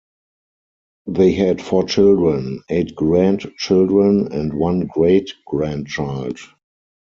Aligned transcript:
They 1.05 1.31
had 1.33 1.61
four 1.61 1.83
children, 1.83 2.63
eight 2.69 2.95
grandchildren, 2.95 4.29
and 4.33 4.51
one 4.51 4.87
great 4.87 5.31
grandchild. 5.45 6.39